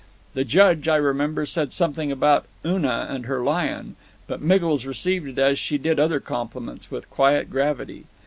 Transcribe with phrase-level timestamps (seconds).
[0.33, 5.39] The Judge, I remember, said something about Una and her lion; but Miggles received it
[5.39, 8.05] as she did other compliments, with quiet gravity.